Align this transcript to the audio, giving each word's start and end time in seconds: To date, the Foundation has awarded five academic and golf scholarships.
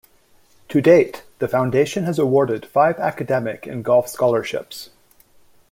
To 0.69 0.81
date, 0.81 1.21
the 1.37 1.47
Foundation 1.47 2.05
has 2.05 2.17
awarded 2.17 2.65
five 2.65 2.97
academic 2.97 3.67
and 3.67 3.85
golf 3.85 4.07
scholarships. 4.07 4.89